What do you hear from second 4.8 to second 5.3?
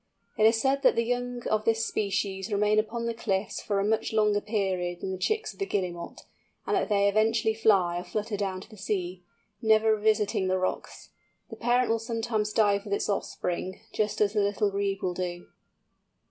than the